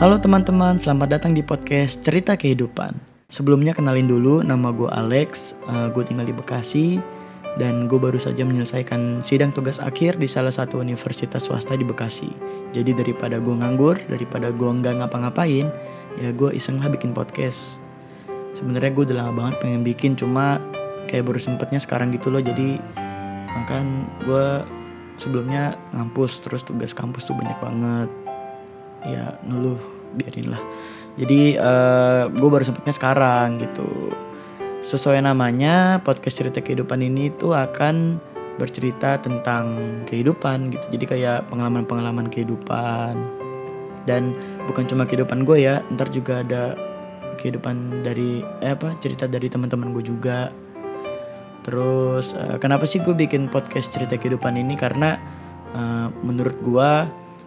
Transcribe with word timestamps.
Halo 0.00 0.16
teman-teman, 0.16 0.80
selamat 0.80 1.20
datang 1.20 1.36
di 1.36 1.44
podcast 1.44 2.00
Cerita 2.00 2.32
Kehidupan. 2.32 2.96
Sebelumnya 3.28 3.76
kenalin 3.76 4.08
dulu, 4.08 4.40
nama 4.40 4.72
gue 4.72 4.88
Alex, 4.88 5.52
uh, 5.68 5.92
gue 5.92 6.00
tinggal 6.00 6.24
di 6.24 6.32
Bekasi, 6.32 6.96
dan 7.60 7.84
gue 7.84 8.00
baru 8.00 8.16
saja 8.16 8.48
menyelesaikan 8.48 9.20
sidang 9.20 9.52
tugas 9.52 9.76
akhir 9.76 10.16
di 10.16 10.24
salah 10.24 10.56
satu 10.56 10.80
universitas 10.80 11.44
swasta 11.44 11.76
di 11.76 11.84
Bekasi. 11.84 12.32
Jadi 12.72 12.96
daripada 12.96 13.44
gue 13.44 13.52
nganggur, 13.52 14.00
daripada 14.08 14.48
gue 14.48 14.70
nggak 14.72 15.04
ngapa-ngapain, 15.04 15.68
ya 16.16 16.32
gue 16.32 16.48
iseng 16.56 16.80
lah 16.80 16.88
bikin 16.88 17.12
podcast. 17.12 17.84
Sebenarnya 18.56 18.96
gue 18.96 19.04
udah 19.04 19.16
lama 19.20 19.36
banget 19.36 19.60
pengen 19.60 19.84
bikin, 19.84 20.16
cuma 20.16 20.64
kayak 21.12 21.28
baru 21.28 21.36
sempetnya 21.36 21.76
sekarang 21.76 22.08
gitu 22.08 22.32
loh. 22.32 22.40
Jadi 22.40 22.80
kan 23.68 24.08
gue 24.24 24.64
sebelumnya 25.20 25.76
ngampus, 25.92 26.40
terus 26.40 26.64
tugas 26.64 26.96
kampus 26.96 27.28
tuh 27.28 27.36
banyak 27.36 27.60
banget 27.60 28.08
ya 29.06 29.38
ngeluh 29.46 29.80
biarin 30.16 30.52
lah 30.52 30.62
jadi 31.18 31.58
uh, 31.58 32.30
gue 32.30 32.48
baru 32.48 32.62
sempetnya 32.62 32.94
sekarang 32.94 33.58
gitu. 33.58 34.14
Sesuai 34.80 35.20
namanya 35.20 36.00
podcast 36.00 36.40
cerita 36.40 36.62
kehidupan 36.62 37.02
ini 37.02 37.28
tuh 37.34 37.52
akan 37.52 38.16
bercerita 38.56 39.18
tentang 39.18 40.00
kehidupan 40.06 40.70
gitu. 40.72 40.96
Jadi 40.96 41.04
kayak 41.04 41.50
pengalaman-pengalaman 41.52 42.32
kehidupan. 42.32 43.18
Dan 44.08 44.32
bukan 44.64 44.88
cuma 44.88 45.04
kehidupan 45.04 45.44
gue 45.44 45.68
ya 45.68 45.84
ntar 45.92 46.08
juga 46.08 46.40
ada 46.40 46.72
kehidupan 47.36 48.00
dari 48.00 48.40
eh 48.64 48.72
apa 48.72 48.96
cerita 48.96 49.28
dari 49.28 49.52
teman-teman 49.52 49.92
gue 49.92 50.04
juga. 50.06 50.48
Terus 51.60 52.32
uh, 52.32 52.56
kenapa 52.56 52.88
sih 52.88 53.04
gue 53.04 53.12
bikin 53.12 53.52
podcast 53.52 53.92
cerita 53.92 54.16
kehidupan 54.16 54.56
ini? 54.56 54.72
Karena 54.80 55.20
uh, 55.76 56.08
menurut 56.24 56.56
gue 56.64 56.92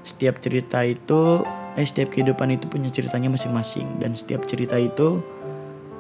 setiap 0.04 0.40
cerita 0.40 0.84
itu 0.84 1.44
eh 1.74 1.88
setiap 1.88 2.14
kehidupan 2.14 2.54
itu 2.54 2.70
punya 2.70 2.92
ceritanya 2.94 3.34
masing-masing. 3.34 4.00
Dan 4.00 4.14
setiap 4.14 4.46
cerita 4.46 4.78
itu 4.78 5.24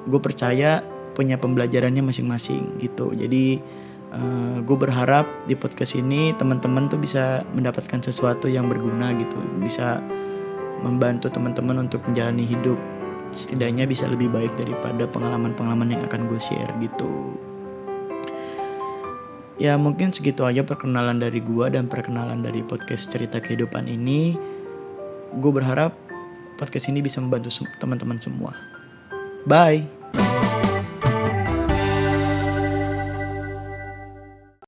gue 0.05 0.19
percaya 0.19 0.83
punya 1.17 1.39
pembelajarannya 1.39 2.03
masing-masing 2.03 2.77
gitu. 2.83 3.15
Jadi 3.15 3.57
uh, 4.13 4.59
gue 4.61 4.77
berharap 4.77 5.25
di 5.47 5.55
podcast 5.55 5.97
ini 5.97 6.35
teman-teman 6.35 6.91
tuh 6.91 6.99
bisa 6.99 7.41
mendapatkan 7.55 8.03
sesuatu 8.03 8.45
yang 8.51 8.69
berguna 8.69 9.15
gitu. 9.17 9.39
Bisa 9.63 10.03
membantu 10.83 11.31
teman-teman 11.31 11.87
untuk 11.87 12.03
menjalani 12.05 12.43
hidup 12.43 12.77
setidaknya 13.33 13.89
bisa 13.89 14.05
lebih 14.05 14.29
baik 14.29 14.53
daripada 14.61 15.09
pengalaman-pengalaman 15.09 15.97
yang 15.97 16.01
akan 16.05 16.29
gue 16.29 16.37
share 16.37 16.69
gitu 16.77 17.33
ya 19.63 19.79
mungkin 19.79 20.11
segitu 20.11 20.43
aja 20.43 20.67
perkenalan 20.67 21.23
dari 21.23 21.39
gua 21.39 21.71
dan 21.71 21.87
perkenalan 21.87 22.43
dari 22.43 22.59
podcast 22.67 23.07
cerita 23.07 23.39
kehidupan 23.39 23.87
ini. 23.87 24.35
Gue 25.39 25.51
berharap 25.55 25.95
podcast 26.59 26.91
ini 26.91 26.99
bisa 26.99 27.23
membantu 27.23 27.63
teman-teman 27.79 28.19
semua. 28.19 28.51
Bye 29.47 29.87